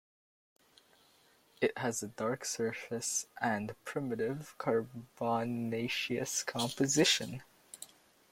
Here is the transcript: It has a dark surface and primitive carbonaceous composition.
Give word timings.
It 1.61 1.77
has 1.77 2.01
a 2.01 2.07
dark 2.07 2.43
surface 2.43 3.27
and 3.39 3.75
primitive 3.85 4.55
carbonaceous 4.57 6.41
composition. 6.43 7.43